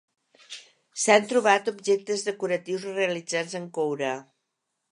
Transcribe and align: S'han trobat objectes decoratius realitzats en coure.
S'han 1.01 1.27
trobat 1.33 1.69
objectes 1.73 2.25
decoratius 2.29 2.87
realitzats 2.95 3.55
en 3.61 3.69
coure. 3.79 4.09